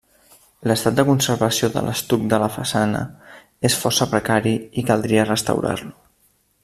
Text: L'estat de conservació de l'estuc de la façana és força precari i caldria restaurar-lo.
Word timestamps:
L'estat 0.69 0.95
de 0.99 1.03
conservació 1.09 1.69
de 1.75 1.83
l'estuc 1.87 2.25
de 2.31 2.39
la 2.45 2.49
façana 2.55 3.03
és 3.71 3.77
força 3.83 4.09
precari 4.15 4.55
i 4.83 4.87
caldria 4.89 5.27
restaurar-lo. 5.31 5.95